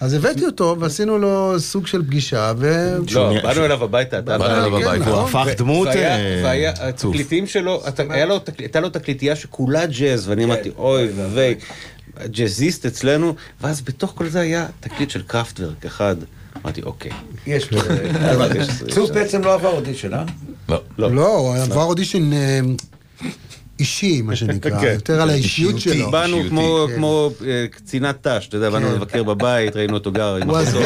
[0.05, 2.95] אז הבאתי אותו ועשינו לו סוג של פגישה, ו...
[3.13, 4.97] לא, באנו אליו הביתה, אתה באנו אליו כן, הביתה.
[5.11, 5.13] נכון.
[5.13, 6.89] הוא הפך דמות והיה- אה.
[6.89, 7.83] התקליטים שלו,
[8.59, 11.55] הייתה לו תקליטייה שכולה ג'אז, ואני אמרתי, אוי ואבוי,
[12.27, 16.17] ג'אזיסט אצלנו, ואז בתוך כל זה היה תקליט של קראפטוורק אחד.
[16.65, 17.11] אמרתי, אוקיי.
[17.47, 17.69] יש
[18.95, 20.25] צוף בעצם לא עבר אודישן, אה?
[20.69, 20.81] לא.
[20.99, 22.61] לא, הוא עבר אודישן אה,
[23.79, 24.93] אישי, מה שנקרא, כן.
[24.95, 25.99] יותר על האישיות אישיותי.
[25.99, 26.11] שלו.
[26.11, 26.97] באנו כמו- כן.
[26.97, 28.95] כמו אה, קצינת ת"ש, אתה יודע, באנו כן.
[28.95, 30.83] לבקר בבית, ראינו אותו גר עם החזור.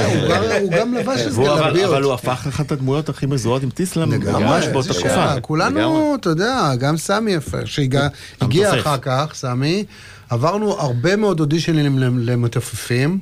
[0.60, 4.64] הוא גם- לבש איזה והוא- אבל- הוא הפך לאחת הדמויות הכי מזוהות עם טיסלאם ממש
[4.72, 5.40] באותה תקופה.
[5.40, 6.14] כולנו.
[6.20, 8.08] אתה יודע, גם סמי יפה, שהגיע.
[8.80, 9.84] אחר כך, סמי,
[10.30, 13.18] עברנו הרבה מאוד אודישנים למ- למתופפים.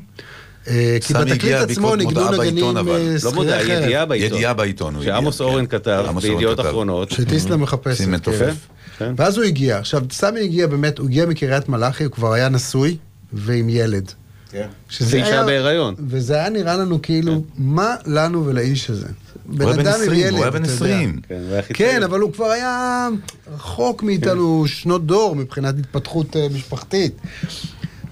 [0.69, 2.95] אה, כי בתקליט עצמו מודעה בעיתון, נגנים.
[2.95, 3.83] אה, לא שכירי מודע, חרב.
[3.83, 4.37] ידיעה בעיתון.
[4.37, 5.45] ידיעה בעיתון שעמוס כן.
[5.45, 6.61] אורן כתב, בידיעות.
[6.61, 7.11] אחרונות.
[7.11, 7.97] שטיסלה מחפשת.
[8.05, 8.53] שים כן.
[8.99, 9.15] כן.
[9.17, 9.79] ואז הוא הגיע.
[9.79, 12.97] עכשיו, סמי הגיע באמת, הוא הגיע מקריית מלאכי, הוא כבר היה נשוי
[13.33, 14.13] ועם ילד.
[14.51, 14.67] כן.
[14.89, 15.95] שזה ואישה היה- בהיריון.
[16.09, 19.07] וזה היה נראה לנו כאילו, מה לנו ולאיש הזה?
[19.47, 20.75] בן אדם עם 20, ילד, הוא היה בן אתה יודע.
[20.87, 21.21] 20.
[21.29, 21.41] כן,
[21.75, 22.03] כן.
[22.03, 23.09] אבל הוא כבר היה
[23.55, 27.13] רחוק מאיתנו שנות דור מבחינת התפתחות אה, משפחתית.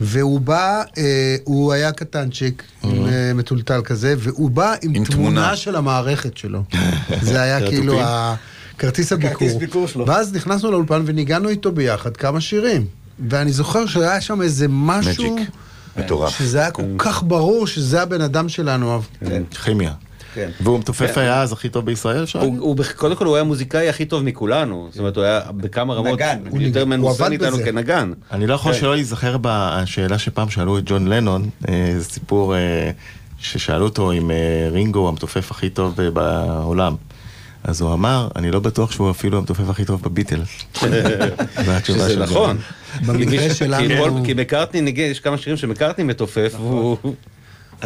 [0.01, 5.31] והוא בא, אה, הוא היה קטנצ'יק, עם, אה, מטולטל כזה, והוא בא עם, עם תמונה
[5.31, 5.57] תמונה.
[5.57, 6.63] של המערכת שלו.
[7.23, 8.35] זה היה כאילו ה-
[8.79, 9.35] כרטיס הביקור.
[9.39, 10.07] כרטיס ביקור שלו.
[10.07, 12.87] ואז נכנסנו לאולפן וניגענו איתו ביחד כמה שירים.
[13.29, 15.49] ואני זוכר שהיה שם איזה משהו, מג'יק.
[15.97, 16.39] מטורף.
[16.39, 19.03] שזה היה כל כך ברור שזה הבן אדם שלנו.
[19.65, 19.93] כימיה.
[20.35, 20.51] כן.
[20.61, 24.05] והוא מתופף היה אז הכי טוב בישראל, אפשר הוא- קודם כל הוא היה המוזיקאי הכי
[24.05, 26.39] טוב מכולנו, זאת אומרת הוא היה בכמה רמות נגן.
[26.51, 27.65] הוא יותר עבד איתנו בזה.
[27.65, 28.13] כנגן.
[28.33, 28.79] אני לא יכול כן.
[28.81, 32.91] שלא להיזכר בשאלה שפעם שאלו את ג'ון לנון, אה, זה סיפור אה,
[33.39, 34.37] ששאלו אותו אם אה,
[34.71, 36.95] רינגו הוא המתופף הכי טוב בעולם.
[37.65, 40.49] אז הוא אמר, אני לא בטוח שהוא אפילו המתופף הכי טוב בביטלס.
[41.85, 42.59] שזה נכון.
[43.07, 46.97] במקרה כי- שלנו- כי מקארטני יש כמה שירים שמקארטני מתופף, והוא...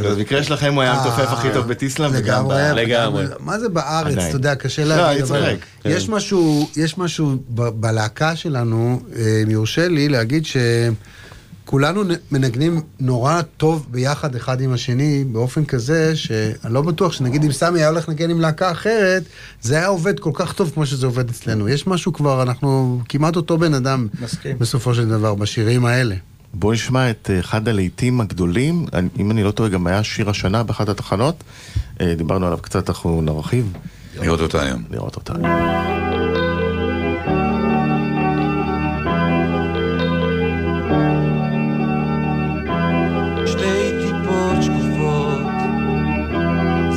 [0.06, 2.50] אז במקרה שלכם הוא היה המתופף הכי טוב בטיסלאם וגם.
[2.50, 3.24] לגמרי.
[3.40, 4.18] מה זה בארץ.
[4.18, 5.56] אתה יודע, קשה לא, להגיד, אני אבל.
[5.84, 6.12] יש כן.
[6.12, 10.44] משהו, יש משהו בלהקה שלנו, אה, אם יורשה לי להגיד
[11.64, 17.44] שכולנו נ- מנגנים נורא טוב ביחד אחד עם השני, באופן כזה שאני לא בטוח שנגיד
[17.44, 19.22] אם סמי היה הולך לנגן עם להקה אחרת,
[19.62, 21.68] זה היה עובד כל כך טוב כמו שזה עובד אצלנו.
[21.68, 24.58] יש משהו כבר, אנחנו כמעט אותו בן אדם, מסכים.
[24.58, 26.14] בסופו של דבר, בשירים האלה.
[26.54, 28.86] בואו נשמע את אה, אחד הלהיטים הגדולים,
[29.18, 31.44] אם אני לא טועה גם היה שיר השנה באחת התחנות,
[32.00, 33.72] אה, דיברנו עליו קצת, אנחנו נרחיב
[34.20, 34.82] לראות אותה היום.
[34.90, 35.32] לראות אותה.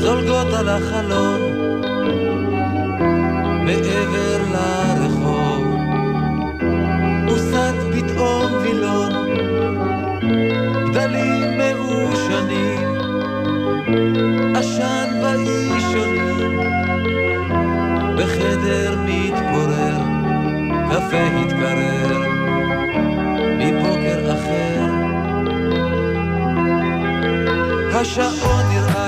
[0.02, 1.31] זולגות על החלון
[21.08, 22.22] קפה התקרר
[23.58, 24.82] מבוקר אחר.
[28.00, 29.01] השעון נראה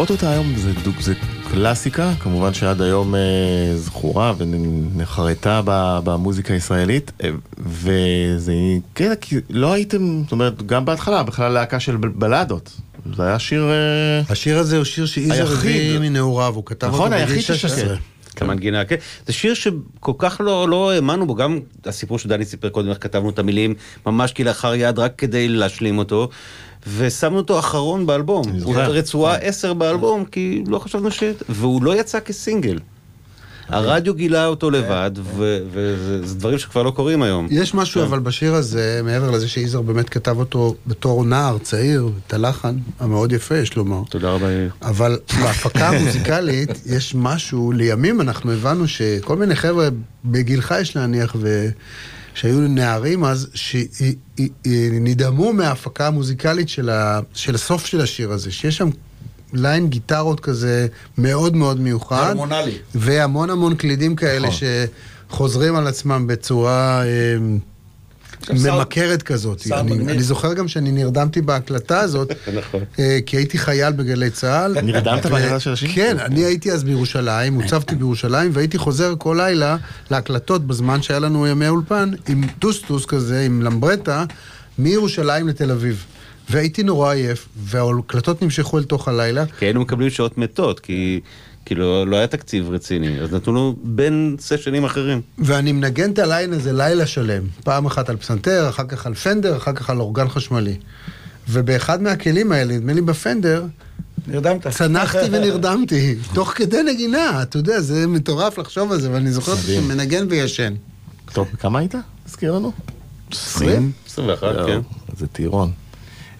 [0.00, 1.14] לראות אותה היום זה, דוג- זה
[1.50, 3.20] קלאסיקה, כמובן שעד היום אה,
[3.76, 8.52] זכורה ונחרטה ב- במוזיקה הישראלית, אה, וזה
[8.94, 12.70] כן, כי לא הייתם, זאת אומרת, גם בהתחלה, בכלל להקה של בלדות.
[13.16, 13.64] זה היה שיר...
[13.70, 15.50] אה, השיר הזה הוא שיר היחיד.
[15.50, 17.78] הביא מנעוריו, הוא כתב נכון, אותו בגיל היחיד 16.
[17.78, 17.94] ששקר.
[18.36, 18.96] כמנגינה, כן.
[19.26, 23.30] זה שיר שכל כך לא, לא האמנו בו, גם הסיפור שדני סיפר קודם, איך כתבנו
[23.30, 23.74] את המילים,
[24.06, 26.28] ממש כלאחר יד, רק כדי להשלים אותו.
[26.96, 28.44] ושמנו אותו אחרון באלבום.
[28.62, 28.76] הוא.
[28.76, 31.22] רצועה 10 באלבום, כי לא חשבנו ש...
[31.48, 32.78] והוא לא יצא כסינגל.
[33.70, 37.46] הרדיו גילה אותו לבד, ו- וזה דברים שכבר לא קורים היום.
[37.50, 38.06] יש משהו כן.
[38.06, 43.32] אבל בשיר הזה, מעבר לזה שיזהר באמת כתב אותו בתור נער צעיר, את הלחן המאוד
[43.32, 44.02] יפה, יש לומר.
[44.08, 44.70] תודה רבה, יאיר.
[44.82, 49.88] אבל בהפקה המוזיקלית יש משהו, לימים אנחנו הבנו שכל מיני חבר'ה
[50.24, 51.68] בגילך יש להניח, ו...
[52.34, 57.20] שהיו נערים אז, שנדהמו מההפקה המוזיקלית של, ה...
[57.34, 58.90] של הסוף של השיר הזה, שיש שם
[59.52, 60.86] ליין גיטרות כזה
[61.18, 62.26] מאוד מאוד מיוחד.
[62.26, 62.78] הרמונלי.
[62.94, 64.58] והמון המון קלידים כאלה נכון.
[65.30, 67.02] שחוזרים על עצמם בצורה...
[68.48, 69.62] ממכרת כזאת.
[69.72, 72.80] אני, זוכר גם שאני נרדמתי בהקלטה הזאת, נכון.
[72.98, 74.80] אה, כי הייתי חייל בגלי צה"ל.
[74.80, 75.90] נרדמת בהקלטה של השיר?
[75.94, 79.76] כן, אני הייתי אז בירושלים, הוצבתי בירושלים, והייתי חוזר כל לילה
[80.10, 84.24] להקלטות בזמן שהיה לנו ימי אולפן, עם טוסטוס כזה, עם למברטה,
[84.78, 86.04] מירושלים לתל אביב.
[86.50, 89.44] והייתי נורא עייף, וההקלטות נמשכו אל תוך הלילה.
[89.58, 91.20] כי היינו מקבלים שעות מתות, כי
[91.64, 95.20] כאילו לא היה תקציב רציני, אז נתנו לנו בין סשנים אחרים.
[95.38, 97.42] ואני מנגן את ה line הזה לילה שלם.
[97.64, 100.76] פעם אחת על פסנתר, אחר כך על פנדר, אחר כך על אורגן חשמלי.
[101.48, 103.64] ובאחד מהכלים האלה, נדמה לי בפנדר,
[104.26, 104.66] נרדמת.
[104.66, 109.62] צנחתי ונרדמתי, תוך כדי נגינה, אתה יודע, זה מטורף לחשוב על זה, ואני זוכר אותי.
[109.62, 110.74] שמנגן וישן.
[111.32, 111.94] טוב, כמה היית?
[112.26, 112.72] תזכיר לנו.
[113.32, 113.92] 20?
[114.06, 114.80] 21, יואו, כן.
[115.16, 115.70] זה טירון.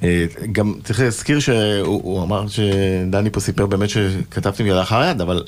[0.03, 5.45] אה, גם צריך להזכיר שהוא הוא אמר שדני פה סיפר באמת שכתבתם כלאחר יד, אבל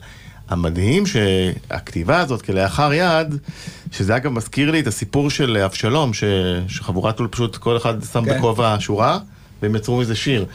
[0.48, 3.34] המדהים שהכתיבה הזאת כלאחר יד,
[3.92, 6.24] שזה אגב מזכיר לי את הסיפור של אבשלום, ש-
[6.68, 8.38] שחבורת טול פשוט כל אחד שם כן.
[8.38, 9.18] בכובע שורה.
[9.62, 10.46] והם יצרו מזה שיר.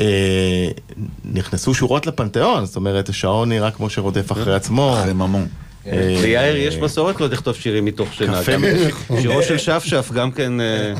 [0.00, 0.68] אה,
[1.24, 4.96] נכנסו שורות לפנתיאון, זאת אומרת, השעון נראה כמו שרודף אחרי עצמו.
[5.00, 5.46] אחרי ממון.
[5.92, 8.40] אה, ליאיר יש מסורת לא לכתוב שירים מתוך שינה.
[9.20, 10.94] שירו של שפשף גם כן אה,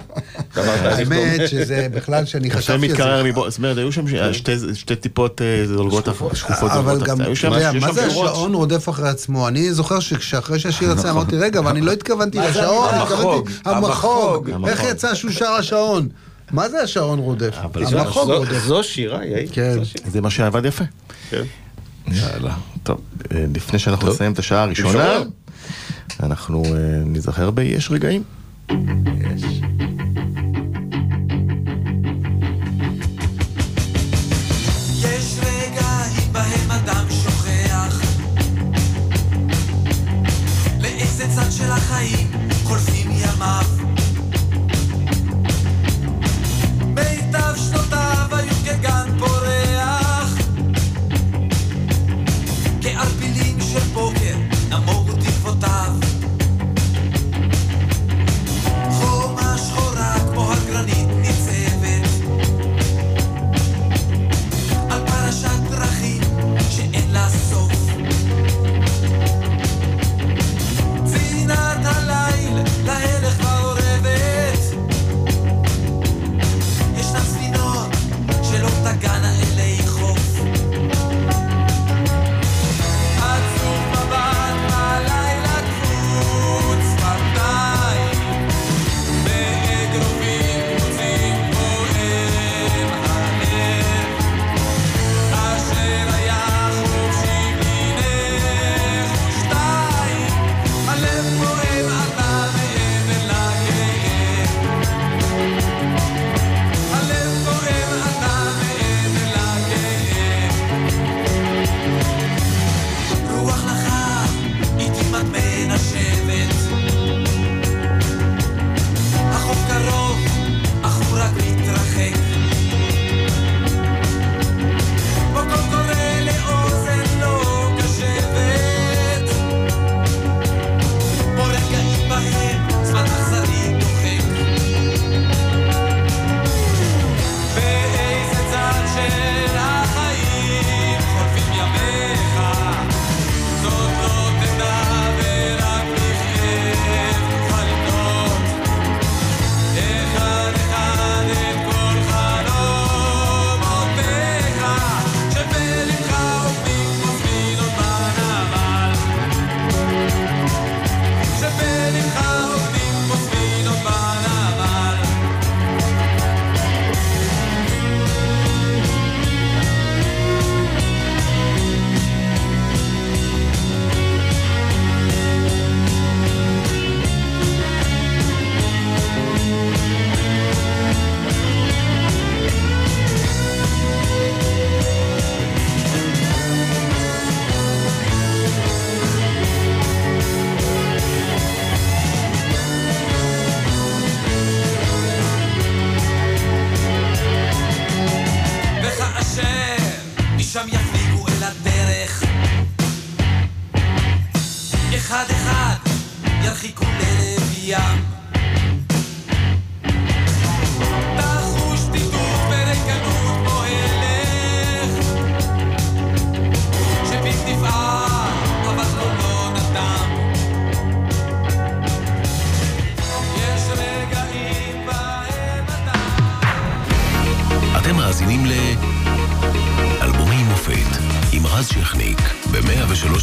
[0.55, 0.73] דומה.
[0.73, 3.29] האמת שזה בכלל שאני חשבתי על מתקרר זה.
[3.29, 7.03] מבוא, זאת אומרת, היו שם שתי- שתי טיפות אה, זולגות, שקופות אבל.
[7.07, 7.19] גם,
[7.81, 8.07] מה זה.
[8.07, 9.49] השעון רודף אחרי עצמו?
[9.49, 12.95] אני זוכר שכשאחרי שהשיר יצא אמרתי, רגע, אבל אני לא התכוונתי מה זה לשעון?
[12.95, 14.51] התכוונתי, המחוג.
[14.69, 16.09] איך יצא שהוא שר השעון?
[16.51, 17.55] מה זה השעון רודף?
[17.63, 18.59] אבל המחוג רודף.
[18.67, 19.49] זו שירה, יאיר.
[19.53, 19.77] כן.
[20.07, 20.85] זה מה שעבד יפה.
[22.13, 22.55] יאללה.
[22.83, 23.01] טוב,
[23.33, 25.31] אה, לפני שאנחנו נסיים את השעה הראשונה, ראשונה.
[26.23, 26.71] אנחנו אה,
[27.05, 28.23] ניזכר ב"יש רגעים".
[29.37, 29.61] יש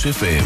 [0.06, 0.45] FM.